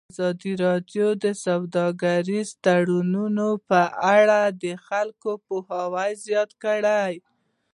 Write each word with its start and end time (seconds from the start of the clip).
ازادي 0.13 0.53
راډیو 0.65 1.07
د 1.23 1.25
سوداګریز 1.45 2.49
تړونونه 2.65 3.45
په 3.69 3.81
اړه 4.17 4.41
د 4.63 4.65
خلکو 4.87 5.31
پوهاوی 5.45 6.11
زیات 6.25 6.51
کړی. 6.63 7.13